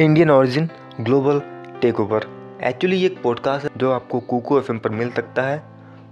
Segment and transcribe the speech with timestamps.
[0.00, 0.68] Indian origin
[1.00, 1.40] global
[1.80, 2.24] take over
[2.64, 5.62] actually ये एक podcast है जो आपको कूको एफ़ पर मिल सकता है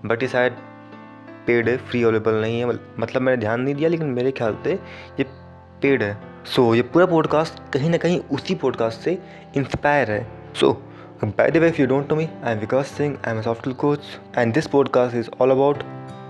[0.04, 0.52] बट ये शायद
[1.47, 2.67] पेड है फ्री अवेलेबल नहीं है।
[2.99, 4.73] मतलब मैंने ध्यान नहीं दिया लेकिन मेरे ख्याल से
[5.21, 5.25] ये
[5.83, 9.18] पेड है। सो so, ये पूरा पॉडकास्ट कहीं ना कहीं उसी पॉडकास्ट से
[9.57, 10.73] इंस्पायर है। So
[11.25, 13.77] by the way if you don't know me I am Vikas Singh I am software
[13.77, 14.05] coach
[14.39, 15.83] and this podcast is all about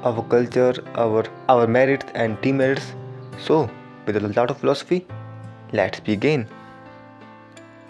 [0.04, 2.92] our culture our our merits and the merits
[3.48, 3.62] so
[4.06, 5.02] with lot of philosophy
[5.74, 6.46] let's begin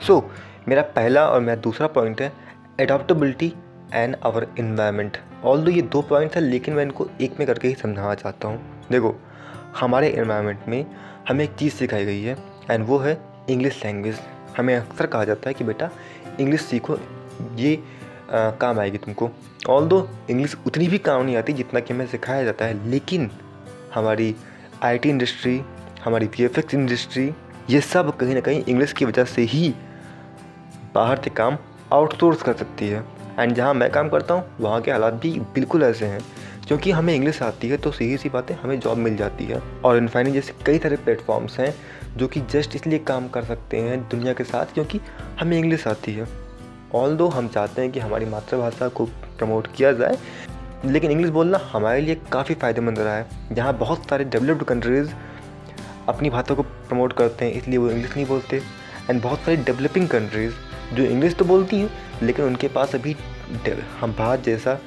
[0.07, 2.33] so so, मेरा पहला और मेरा दूसरा point है
[2.81, 3.53] adaptability
[3.95, 5.17] and our environment
[5.63, 8.87] although ये दो points हैं लेकिन मैं इनको एक में करके ही समझाना चाहता हूँ।
[8.93, 9.15] देखो
[9.81, 10.87] हमारे इन्वायरमेंट में
[11.29, 12.37] हमें एक चीज़ सिखाई गई है
[12.71, 13.19] एंड वो है
[13.51, 14.19] इंग्लिश लैंग्वेज
[14.59, 15.91] हमें अक्सर कहा जाता है कि बेटा
[16.41, 16.99] इंग्लिश सीखो
[17.57, 17.77] ये
[18.33, 19.31] आ, काम आएगी तुमको।
[19.69, 23.31] ऑल दो इंग्लिश उतनी भी काम नहीं आती जितना कि हमें सिखाया जाता है लेकिन
[23.95, 24.37] हमारी
[24.83, 25.63] आईटी इंडस्ट्री
[26.05, 26.45] हमारी वी
[26.75, 27.33] इंडस्ट्री
[27.71, 29.75] ये सब कहीं ना कहीं इंग्लिश की वजह से ही
[30.95, 31.59] बाहर से काम
[31.93, 33.05] आउटसोर्स कर सकती है।
[33.39, 36.21] एंड जहाँ मैं काम करता हूँ, वहाँ के हालात भी बिल्कुल ऐसे हैं।
[36.69, 39.97] क्योंकि हमें इंग्लिश आती है तो सही सी बातें हमें जॉब मिल जाती है। और
[39.97, 41.75] इनफाइनिंग जैसे कई सारे प्लेटफॉर्म्स हैं,
[42.17, 45.01] जो कि जस्ट इसलिए काम कर सकते हैं दुनिया के साथ, क्योंकि
[45.41, 46.27] हमें इंग्लिश आती है।
[46.95, 50.19] ऑल दो हम चाहते हैं कि हमारी मातृभाषा को प्रमोट किया जाए,
[50.85, 55.11] लेकिन इंग्लिश बोलना हमारे लिए काफ़ी फ़ायदेमंद रहा है। जहाँ बहुत सारे डेवलप्ड कंट्रीज़
[56.09, 58.63] अपनी भाषा को प्रमोट करते हैं, इसलिए वो इंग्लिश नहीं बोलते।
[59.11, 60.53] एंड बहुत सारी डेवलपिंग कंट्रीज़
[60.93, 61.91] जो इंग्लिश तो बोलती हैं,
[62.23, 63.17] लेकिन उनके पास अभी
[64.01, 64.79] हम भारत जैसा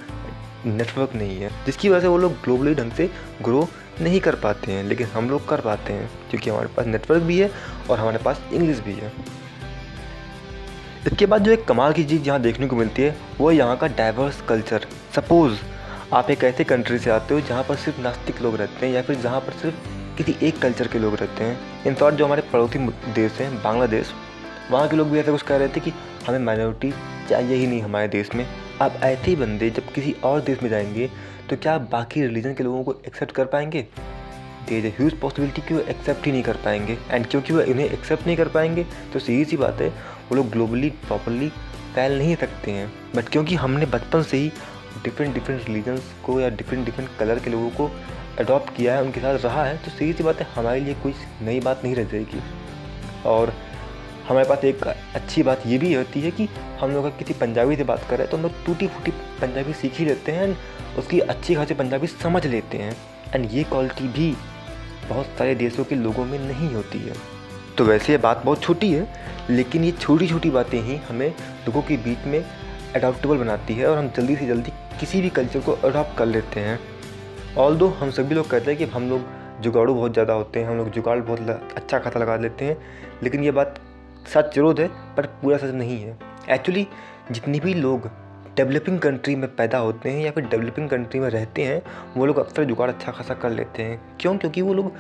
[0.66, 3.10] नेटवर्क नहीं है, जिसकी वजह से वो लोग ग्लोबली ढंग से
[3.42, 3.68] ग्रो
[4.02, 7.40] नहीं कर पाते हैं, लेकिन हम लोग कर पाते हैं, क्योंकि हमारे पास नेटवर्क भी
[7.40, 7.50] है
[7.90, 9.12] और हमारे पास इंग्लिश भी है।
[11.08, 13.88] इसके बाद जो एक कमाल की चीज़ यहाँ देखने को मिलती है, वो यहाँ का
[13.88, 15.60] डाइवर्स कल्चर सपोज़
[16.14, 19.02] आप एक ऐसे कंट्री से आते हो, जहाँ पर सिर्फ़ नास्तिक लोग रहते हैं, या
[19.02, 22.42] फिर जहाँ पर सिर्फ़ किसी एक कल्चर के लोग रहते हैं। इन शॉर्ट जो हमारे
[22.54, 22.80] पड़ोसी
[23.14, 24.14] देश हैं, बांग्लादेश
[24.72, 25.92] वहाँ के लोग भी ऐसा कुछ कह रहे थे कि
[26.28, 26.92] हमें माइनॉरिटी
[27.30, 28.46] चाहिए ही नहीं हमारे देश में।
[28.82, 31.10] अब ऐसे ही बंदे जब किसी और देश में जाएँगे
[31.50, 33.82] तो क्या बाकी रिलीजन के लोगों को एक्सेप्ट कर पाएँगे?
[34.70, 38.26] देर ह्यूज पॉसिबिलिटी कि वो एक्सेप्ट ही नहीं कर पाएँगे। एंड क्योंकि वो इन्हें एक्सेप्ट
[38.28, 41.50] नहीं कर पाएँगे तो सीधी सी बात है, वो लोग ग्लोबली प्रॉपरली
[41.96, 44.52] फैल नहीं सकते हैं। बट क्योंकि हमने बचपन से ही
[45.04, 47.90] डिफरेंट डिफरेंट रिलीजन्स को या डिफरेंट डिफरेंट कलर के लोगों को
[48.40, 51.14] अडॉप्ट किया है, उनके साथ रहा है तो सीधी सी बात है, हमारे लिए कोई
[51.42, 52.42] नई बात नहीं रह जाएगी।
[53.26, 53.54] और
[54.28, 56.48] हमारे पास एक अच्छी बात ये भी होती है कि
[56.80, 60.00] हम लोग अगर किसी पंजाबी से बात करें तो हम लोग टूटी फूटी पंजाबी सीख
[60.00, 60.56] ही लेते हैं एंड
[61.00, 62.96] उसकी अच्छी खासी पंजाबी समझ लेते हैं
[63.36, 64.36] एंड ये क्वालिटी भी
[65.10, 67.14] बहुत सारे देशों के लोगों में नहीं होती है।
[67.78, 69.08] तो वैसे ये बात बहुत छोटी है,
[69.50, 73.98] लेकिन ये छोटी छोटी बातें ही हमें लोगों के बीच में अडोप्टेबल बनाती है और
[73.98, 76.80] हम जल्दी से जल्दी किसी भी कल्चर को अडॉप्ट कर लेते हैं।
[77.58, 80.68] ऑल दो हम सभी लोग कहते हैं कि हम लोग जुगाड़ू बहुत ज़्यादा होते हैं,
[80.68, 82.78] हम लोग जुगाड़ बहुत अच्छा खाता लगा लेते हैं,
[83.24, 83.80] लेकिन ये बात
[84.26, 86.18] सच ज़रूर है, पर पूरा सच नहीं है।
[86.50, 86.88] एक्चुअली
[87.32, 88.10] जितने भी लोग
[88.56, 91.82] डेवलपिंग कंट्री में पैदा होते हैं या फिर डेवलपिंग कंट्री में रहते हैं,
[92.18, 94.38] वो लोग अक्सर जुगाड़ अच्छा खासा कर लेते हैं। क्यों?
[94.38, 94.92] क्योंकि वो लोग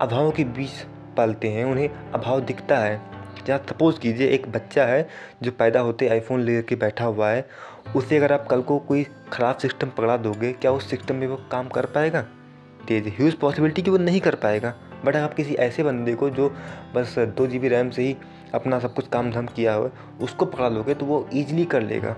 [0.00, 0.70] अभावों के बीच
[1.16, 3.00] पालते हैं, उन्हें अभाव दिखता है।
[3.46, 5.08] जहाँ सपोज़ कीजिए एक बच्चा है,
[5.42, 7.46] जो पैदा होते आईफोन ले के बैठा हुआ है,
[7.96, 11.36] उसे अगर आप कल को कोई ख़राब सिस्टम पकड़ा दोगे, क्या उस सिस्टम में वो
[11.50, 12.22] काम कर पाएगा?
[12.88, 14.74] तेज ह्यूज पॉसिबिलिटी कि वो नहीं कर पाएगा।
[15.04, 16.48] बट आप किसी ऐसे बंदे को जो
[16.94, 18.16] बस दो जी बी रैम से ही
[18.54, 19.90] अपना सब कुछ काम धाम किया हुआ
[20.22, 22.16] उसको पकड़ा लोगे तो वो ईजिली कर लेगा।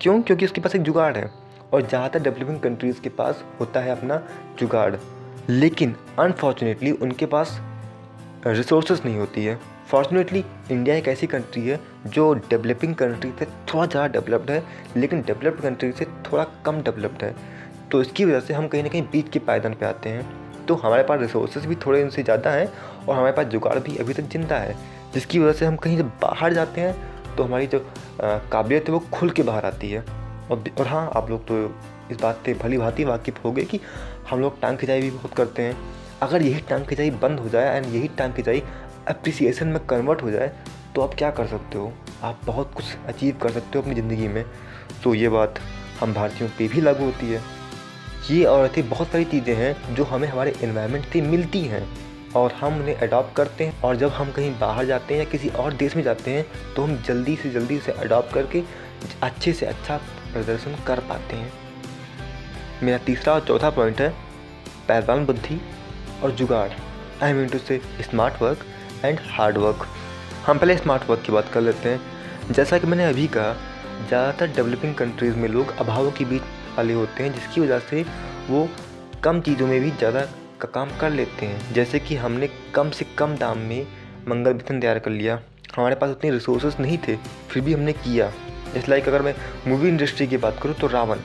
[0.00, 0.20] क्यों?
[0.22, 1.30] क्योंकि उसके पास एक जुगाड़ है
[1.72, 4.22] और ज़्यादातर डेवलपिंग कंट्रीज़ के पास होता है अपना
[4.58, 4.94] जुगाड़।
[5.50, 7.60] लेकिन अनफॉर्चुनेटली उनके पास
[8.46, 13.86] रिसोर्सेज नहीं होती है। फॉर्चुनेटली इंडिया एक ऐसी कंट्री है जो डेवलपिंग कंट्री से थोड़ा
[13.86, 14.62] ज़्यादा डेवलप्ड है,
[14.96, 17.34] लेकिन डेवलप्ड कंट्री से थोड़ा कम डेवलप्ड है।
[17.90, 20.39] तो इसकी वजह से हम कहीं ना कहीं बीच के पायदान पे आते हैं।
[20.70, 22.66] तो हमारे पास रिसोर्सेज भी थोड़े उनसे ज़्यादा हैं
[22.98, 24.76] और हमारे पास जुगाड़ भी अभी तक ज़िंदा है,
[25.14, 27.78] जिसकी वजह से हम कहीं जब बाहर जाते हैं तो हमारी जो
[28.22, 30.04] काबिलियत है वो खुल के बाहर आती है।
[30.50, 31.58] और और हाँ आप लोग तो
[32.10, 33.80] इस बात से भली भांति वाकिफ़ हो गए कि
[34.30, 35.76] हम लोग टांग खिंचाई भी बहुत करते हैं।
[36.22, 38.62] अगर यही टांग खिंचाई बंद हो जाए एंड यही टांग खिंचाई
[39.08, 40.52] अप्रिसिएशन में कन्वर्ट हो जाए
[40.94, 41.92] तो आप क्या कर सकते हो?
[42.22, 44.44] आप बहुत कुछ अचीव कर सकते हो अपनी ज़िंदगी में।
[45.04, 45.60] तो ये बात
[46.00, 47.42] हम भारतीयों पे भी लागू होती है।
[48.28, 51.82] ये और ऐसी बहुत सारी चीज़ें हैं जो हमें हमारे इन्वायरमेंट से मिलती हैं
[52.36, 55.48] और हम उन्हें अडॉप्ट करते हैं और जब हम कहीं बाहर जाते हैं या किसी
[55.48, 58.62] और देश में जाते हैं तो हम जल्दी से जल्दी उसे अडॉप्ट करके
[59.22, 59.96] अच्छे से अच्छा
[60.32, 61.52] प्रदर्शन कर पाते हैं।
[62.82, 64.08] मेरा तीसरा और चौथा पॉइंट है
[64.88, 65.60] पहलवान बुद्धि
[66.22, 66.70] और जुगाड़।
[67.22, 68.64] I mean to say smart work
[69.04, 69.86] and hard work
[70.46, 73.52] हम पहले स्मार्ट वर्क की बात कर लेते हैं। जैसा कि मैंने अभी कहा,
[74.08, 76.42] ज़्यादातर डेवलपिंग कंट्रीज़ में लोग अभावों के बीच
[76.80, 78.04] वाले होते हैं, जिसकी वजह से
[78.48, 78.68] वो
[79.24, 80.20] कम चीज़ों में भी ज़्यादा
[80.60, 83.86] का काम कर लेते हैं। जैसे कि हमने कम से कम दाम में
[84.28, 85.38] मंगल मिशन तैयार कर लिया।
[85.76, 87.16] हमारे पास उतने रिसोर्सेज नहीं थे,
[87.50, 88.30] फिर भी हमने किया।
[88.74, 89.34] जैसे लाइक अगर मैं
[89.66, 91.18] मूवी इंडस्ट्री की बात करूँ तो रावण।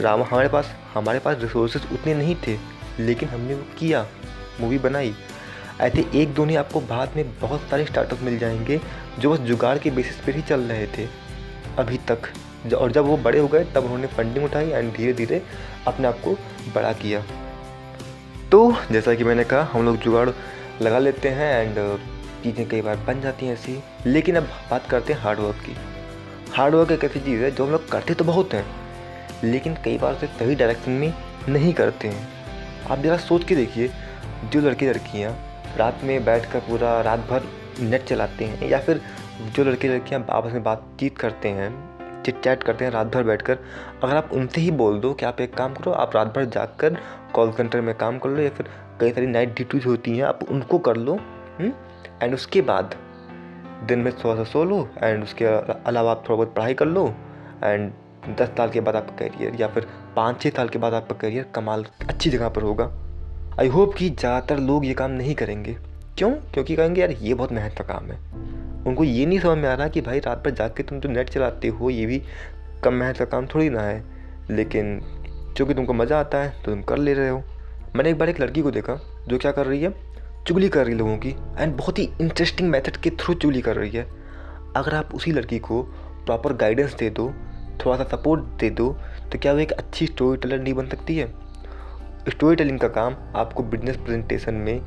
[0.00, 2.56] रावण हमारे पास हमारे पास रिसोर्सेज उतने नहीं थे,
[3.00, 4.06] लेकिन हमने वो किया
[4.60, 5.14] मूवी बनाई।
[5.80, 8.80] ऐसे एक दो नहीं आपको बाद में बहुत सारे स्टार्टअप मिल जाएँगे,
[9.18, 11.08] जो बस जुगाड़ के बेसिस पर ही चल रहे थे।
[11.78, 12.28] अभी तक।
[12.74, 15.42] और जब वो बड़े हो गए, तब उन्होंने फंडिंग उठाई एंड धीरे धीरे
[15.86, 16.34] अपने आप को
[16.74, 17.22] बड़ा किया।
[18.52, 20.28] तो जैसा कि मैंने कहा, हम लोग जुगाड़
[20.82, 21.76] लगा लेते हैं एंड
[22.42, 25.76] चीज़ें कई बार बन जाती हैं ऐसी। लेकिन अब बात करते हैं हार्डवर्क की।
[26.52, 28.64] हार्डवर्क एक ऐसी चीज़ है जो हम लोग करते तो बहुत हैं,
[29.44, 31.12] लेकिन कई बार उसे सही डायरेक्शन में
[31.48, 32.28] नहीं करते हैं।
[32.90, 33.90] आप ज़रा सोच के देखिए,
[34.44, 35.32] जो लड़के लड़कियाँ
[35.76, 37.48] रात में बैठ कर पूरा रात भर
[37.80, 39.00] नेट चलाते हैं या फिर
[39.56, 41.70] जो लड़के लड़कियाँ आपस में बातचीत करते हैं
[42.26, 43.58] चिट चैट करते हैं रात भर बैठकर।
[44.02, 46.76] अगर आप उनसे ही बोल दो कि आप एक काम करो, आप रात भर जाग
[46.80, 46.96] कर
[47.34, 48.68] कॉल सेंटर में काम कर लो या फिर
[49.00, 51.14] कई सारी नाइट ड्यूटीज़ होती हैं, आप उनको कर लो
[51.60, 51.72] एंड
[52.20, 52.34] हम्म?
[52.34, 52.94] उसके बाद
[53.84, 57.06] दिन में थोड़ा सा सो लो एंड उसके अलावा आप थोड़ा बहुत पढ़ाई कर लो
[57.64, 57.92] एंड
[58.38, 59.86] दस साल के बाद आपका करियर या फिर
[60.16, 62.90] पाँच छः साल के बाद आपका करियर कमाल अच्छी जगह पर होगा।
[63.60, 65.76] आई होप कि ज़्यादातर लोग ये काम नहीं करेंगे।
[66.18, 66.30] क्यों?
[66.30, 68.35] क्योंकि कहेंगे, यार, ये बहुत मेहनत का काम है।
[68.86, 71.30] उनको ये नहीं समझ में आ रहा कि भाई रात भर जाके तुम जो नेट
[71.30, 72.22] चलाते हो, ये भी
[72.84, 74.02] कम मेहनत का काम थोड़ी ना है।
[74.50, 75.00] लेकिन
[75.56, 77.42] चूँकि तुमको मज़ा आता है तो तुम कर ले रहे हो।
[77.96, 78.98] मैंने एक बार एक लड़की को देखा,
[79.28, 79.94] जो क्या कर रही है?
[80.46, 83.90] चुगली कर रही लोगों की एंड बहुत ही इंटरेस्टिंग मेथड के थ्रू चुगली कर रही
[83.90, 84.06] है।
[84.76, 85.82] अगर आप उसी लड़की को
[86.26, 87.28] प्रॉपर गाइडेंस दे दो,
[87.76, 88.92] थोड़ा सा सपोर्ट दे दो
[89.32, 91.26] तो क्या वो एक अच्छी स्टोरी टेलर नहीं बन सकती है?
[92.28, 94.80] स्टोरी टेलिंग का काम आपको बिज़नेस प्रेजेंटेशन में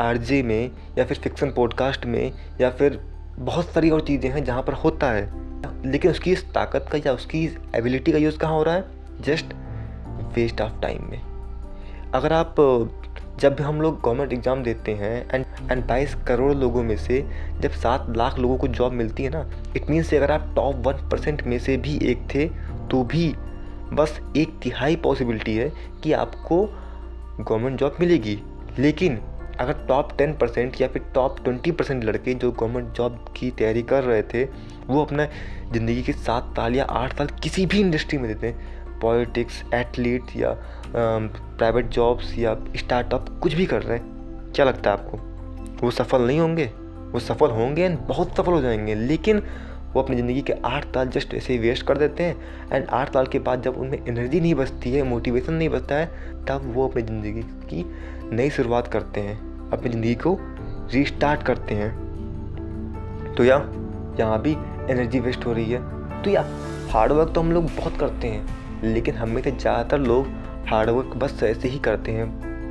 [0.00, 3.00] आर में या फिर फिक्सन पॉडकास्ट में या फिर
[3.38, 5.50] बहुत सारी और चीज़ें हैं जहाँ पर होता है।
[5.90, 8.84] लेकिन उसकी इस ताकत का या उसकी इस एबिलिटी का यूज़ कहाँ हो रहा है?
[9.20, 9.46] जस्ट
[10.34, 11.20] वेस्ट ऑफ़ टाइम में।
[12.14, 12.54] अगर आप,
[13.38, 17.30] जब भी हम लोग गवर्नमेंट एग्ज़ाम देते हैं एंड एंड बाईस करोड़ लोगों में से
[17.60, 20.92] जब सात लाख लोगों को जॉब मिलती है ना इट मीन्स अगर आप टॉप वन
[20.92, 22.48] परसेंट में से भी एक थे
[22.90, 23.34] तो भी
[23.92, 25.72] बस एक तिहाई पॉसिबिलिटी है
[26.04, 26.64] कि आपको
[27.40, 28.42] गवर्नमेंट जॉब मिलेगी।
[28.78, 29.18] लेकिन
[29.60, 33.82] अगर टॉप टेन परसेंट या फिर टॉप ट्वेंटी परसेंट लड़के जो गवर्नमेंट जॉब की तैयारी
[33.82, 34.44] कर रहे थे,
[34.86, 35.26] वो अपना
[35.72, 40.36] ज़िंदगी के सात साल या आठ साल किसी भी इंडस्ट्री में देते हैं। पॉलिटिक्स एथलीट
[40.36, 40.54] या
[40.94, 45.16] प्राइवेट जॉब्स या स्टार्टअप कुछ भी कर रहे हैं। क्या लगता है आपको?
[45.82, 46.64] वो सफल नहीं होंगे?
[47.12, 49.42] वो सफल होंगे एंड बहुत सफल हो जाएँगे, लेकिन
[49.94, 53.12] वो अपनी ज़िंदगी के आठ साल जस्ट ऐसे ही वेस्ट कर देते हैं। एंड आठ
[53.12, 56.06] साल के बाद जब उनमें एनर्जी नहीं बचती है मोटिवेशन नहीं बचता है,
[56.48, 57.84] तब वो अपनी ज़िंदगी की
[58.36, 60.36] नई शुरुआत करते हैं। अपनी ज़िंदगी को
[60.92, 63.56] रीस्टार्ट करते हैं। तो या
[64.20, 64.52] यहाँ भी
[64.90, 66.44] एनर्जी वेस्ट हो रही है। तो या
[66.90, 70.26] हार्डवर्क तो हम लोग बहुत करते हैं लेकिन हमें से ज़्यादातर लोग
[70.68, 72.28] हार्डवर्क बस ऐसे ही करते हैं।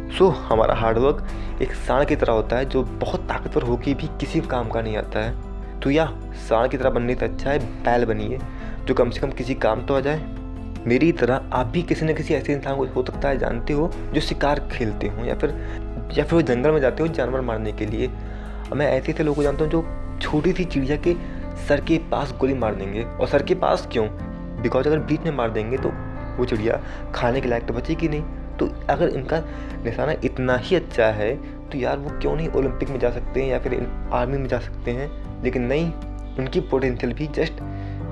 [0.09, 4.07] सो so, हमारा हार्डवर्क एक सांड की तरह होता है जो बहुत ताकतवर होकर भी
[4.19, 6.05] किसी काम का नहीं आता है। तो या
[6.39, 8.39] सांड की तरह बनने से अच्छा है बैल बनिए
[8.87, 10.19] जो कम से कम किसी काम तो आ जाए।
[10.87, 13.89] मेरी तरह आप भी किसी न किसी ऐसे इंसान को हो सकता है जानते हो
[14.13, 15.51] जो शिकार खेलते हो या फिर
[16.17, 18.07] या फिर वो जंगल में जाते हो जानवर मारने के लिए।
[18.73, 19.85] मैं ऐसे ऐसे लोगों को जानता हूँ जो
[20.21, 21.13] छोटी सी चिड़िया के
[21.67, 24.07] सर के पास गोली मार देंगे। और सर के पास क्यों?
[24.61, 25.89] बिकॉज़ अगर बीच में मार देंगे तो
[26.37, 26.81] वो चिड़िया
[27.15, 28.23] खाने के लायक तो बचेगी नहीं।
[28.59, 29.39] तो अगर इनका
[29.83, 31.35] निशाना इतना ही अच्छा है
[31.69, 34.59] तो यार वो क्यों नहीं ओलंपिक में जा सकते हैं या फिर आर्मी में जा
[34.59, 35.43] सकते हैं?
[35.43, 35.93] लेकिन नहीं
[36.39, 37.53] उनकी पोटेंशियल भी जस्ट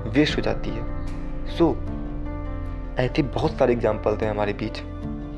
[0.06, 1.06] वेस्ट हो जाती है।
[1.46, 4.78] सो so, ऐसे बहुत सारे एग्जाम्पल्स हैं हमारे बीच।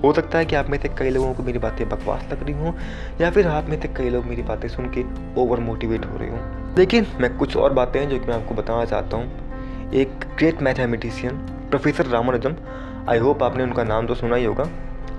[0.04, 2.54] हो सकता है कि आप में से कई लोगों को मेरी बातें बकवास लग रही
[2.54, 2.72] हों,
[3.20, 5.04] या फिर आप में से कई लोग मेरी बातें सुन के
[5.40, 8.54] ओवर मोटिवेट हो रहे हों। लेकिन मैं कुछ और बातें हैं जो कि मैं आपको
[8.54, 11.36] बताना चाहता हूँ। एक great mathematician
[11.70, 12.54] professor Ramanujam
[13.08, 14.68] I hope आपने उनका नाम तो सुना ही होगा।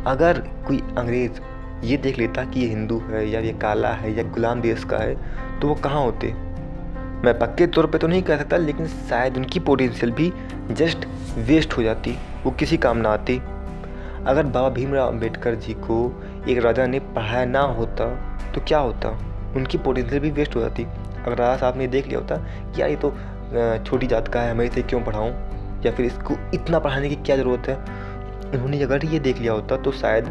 [0.07, 1.41] अगर कोई अंग्रेज़
[1.85, 4.97] ये देख लेता कि ये हिंदू है, या ये काला है, या गुलाम देश का
[4.97, 5.15] है
[5.59, 6.33] तो वो कहाँ होते?
[7.25, 10.31] मैं पक्के तौर पे तो नहीं कह सकता, लेकिन शायद उनकी पोटेंशियल भी
[10.71, 11.05] जस्ट
[11.37, 13.41] वेस्ट हो जाती, वो किसी काम ना आती।
[14.21, 15.95] अगर बाबा भीमराव अंबेडकर जी को
[16.49, 18.05] एक राजा ने पढ़ाया ना होता
[18.53, 19.09] तो क्या होता?
[19.55, 22.89] उनकी पोटेंशियल भी वेस्ट हो जाती। अगर राजा साहब ने देख लिया होता कि यार
[22.89, 23.11] ये तो
[23.85, 25.29] छोटी जात का है, मैं इसे क्यों पढ़ाऊँ?
[25.85, 27.75] या फिर इसको इतना पढ़ाने की क्या ज़रूरत है?
[28.51, 30.25] उन्होंने अगर ये देख लिया होता तो शायद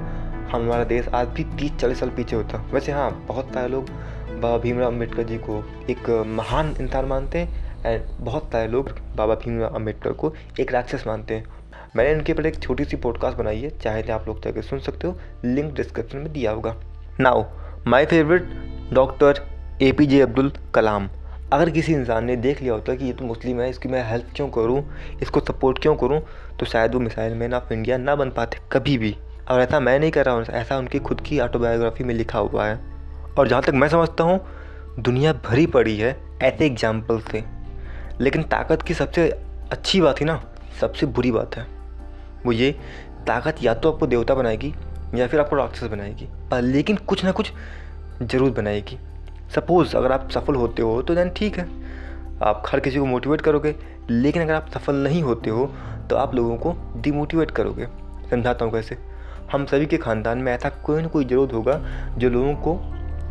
[0.53, 3.91] हमारा देश आज भी तीस चालीस साल पीछे होता। वैसे हाँ बहुत सारे लोग
[4.31, 9.35] बाबा भीमराव अंबेडकर जी को एक महान इंसान मानते हैं एंड बहुत सारे लोग बाबा
[9.35, 11.60] भीमराव अंबेडकर को एक राक्षस मानते हैं।
[11.97, 14.79] मैंने इनके ऊपर एक छोटी सी पॉडकास्ट बनाई है, चाहे तो आप लोग जाकर सुन
[14.79, 16.75] सकते हो लिंक डिस्क्रिप्शन में दिया होगा।
[17.21, 17.45] Now
[17.87, 18.51] my favourite
[18.93, 19.41] doctor
[19.83, 21.09] A P J Abdul Kalam
[21.53, 24.27] अगर किसी इंसान ने देख लिया होता कि ये तो मुस्लिम है, इसकी मैं हेल्प
[24.37, 24.83] क्यों करूँ,
[25.23, 26.21] इसको सपोर्ट क्यों करूँ
[26.59, 29.17] तो शायद वो मिसाइल मैन ऑफ़ इंडिया ना बन पाते, कभी भी।
[29.51, 32.67] और ऐसा मैं नहीं कर रहा हूँ, ऐसा उनकी खुद की ऑटोबायोग्राफी में लिखा हुआ
[32.67, 32.79] है।
[33.39, 34.41] और जहाँ तक मैं समझता हूँ,
[34.99, 37.43] दुनिया भरी पड़ी है ऐसे एग्ज़ाम्पल से।
[38.21, 39.29] लेकिन ताकत की सबसे
[39.73, 40.41] अच्छी बात ही ना,
[40.81, 41.67] सबसे बुरी बात है।
[42.47, 42.71] वो ये,
[43.27, 44.73] ताकत या तो आपको देवता बनाएगी,
[45.15, 47.53] या फिर आपको राक्षस बनाएगी पर लेकिन कुछ ना कुछ
[48.23, 48.99] ज़रूर बनाएगी।
[49.55, 51.69] सपोज़ अगर आप सफल होते हो तो देन ठीक है।
[52.43, 53.75] आप हर किसी को मोटिवेट करोगे,
[54.11, 55.67] लेकिन अगर आप सफल नहीं होते हो
[56.11, 57.87] तो आप लोगों को डिमोटिवेट करोगे।
[58.31, 58.97] समझाता हूँ कैसे।
[59.53, 61.81] हम सभी के ख़ानदान में ऐसा कोई ना कोई ज़रूरत होगा,
[62.19, 62.79] जो लोगों को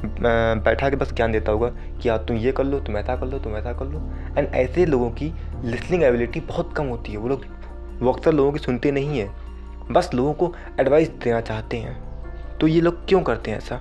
[0.02, 1.70] बैठा के बस ज्ञान देता होगा
[2.02, 4.02] कि आप तुम ये कर लो, तुम ऐसा कर लो, तुम ऐसा कर लो।
[4.38, 5.32] एंड ऐसे लोगों की
[5.64, 7.46] लिसनिंग एबिलिटी बहुत कम होती है, वो लोग
[8.00, 11.98] वो अक्सर लोगों की सुनते नहीं हैं। बस लोगों को एडवाइस देना चाहते हैं।
[12.60, 13.80] तो ये लोग क्यों करते हैं ऐसा?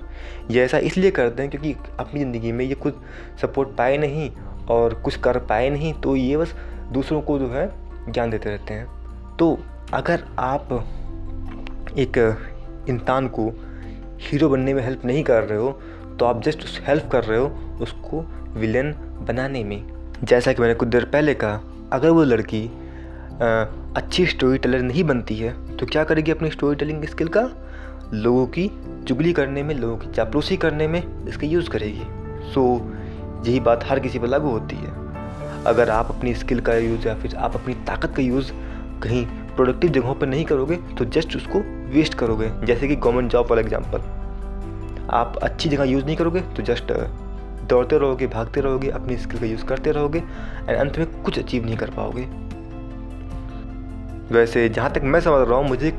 [0.51, 3.01] ये ऐसा इसलिए करते हैं क्योंकि अपनी ज़िंदगी में ये खुद
[3.41, 4.29] सपोर्ट पाए नहीं
[4.69, 6.53] और कुछ कर पाए नहीं तो ये बस
[6.91, 7.69] दूसरों को जो है
[8.11, 9.57] ज्ञान देते रहते हैं। तो
[9.93, 10.73] अगर आप
[11.97, 12.17] एक
[12.89, 13.49] इंसान को
[14.21, 15.71] हीरो बनने में हेल्प नहीं कर रहे हो
[16.19, 18.21] तो आप जस्ट उस हेल्प कर रहे हो उसको
[18.59, 18.91] विलन
[19.27, 19.83] बनाने में।
[20.23, 21.61] जैसा कि मैंने कुछ देर पहले कहा,
[21.93, 22.69] अगर वो लड़की
[23.41, 27.41] अच्छी स्टोरी टेलर नहीं बनती है तो क्या करेगी अपनी स्टोरी टेलिंग स्किल का?
[28.13, 28.67] लोगों की
[29.07, 32.63] चुगली करने में, लोगों की चापलूसी करने में इसका यूज़ करेगी। सो
[33.47, 34.91] यही बात हर किसी पर लागू होती है।
[35.65, 38.51] अगर आप अपनी स्किल का यूज़ या फिर आप अपनी ताकत का यूज़
[39.03, 41.59] कहीं प्रोडक्टिव जगहों पर नहीं करोगे तो जस्ट उसको
[41.93, 44.01] वेस्ट करोगे, जैसे कि गवर्नमेंट जॉब फॉर एग्ज़ाम्पल
[45.11, 46.91] आप अच्छी जगह यूज़ नहीं करोगे तो जस्ट
[47.69, 51.65] दौड़ते रहोगे, भागते रहोगे, अपनी स्किल का यूज़ करते रहोगे एंड अंत में कुछ अचीव
[51.65, 52.27] नहीं कर पाओगे।
[54.31, 55.89] वैसे जहाँ तक मैं समझ रहा हूँ, मुझे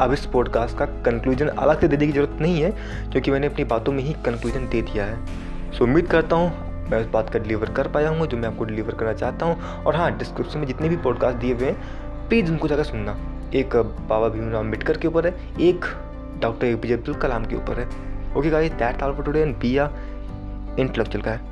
[0.00, 2.70] अब इस पॉडकास्ट का कंक्लूजन अलग से देने की ज़रूरत नहीं है,
[3.10, 6.50] क्योंकि मैंने अपनी बातों में ही कंक्लूजन दे दिया है। सो उम्मीद करता हूँ,
[6.90, 9.84] मैं उस बात का डिलीवर कर पाया हूँ, जो मैं आपको डिलीवर करना चाहता हूँ।
[9.84, 13.16] और हाँ डिस्क्रिप्शन में जितने भी पॉडकास्ट दिए हुए हैं प्लीज़ उनको जाकर सुनना।
[13.54, 15.84] एक बाबा भीमराव अंबेडकर के ऊपर है, एक
[16.42, 17.86] doctor A P J Abdul Kalam के ऊपर है।
[18.36, 19.88] Okay guys that all for today and be a
[20.78, 21.47] intellectual का है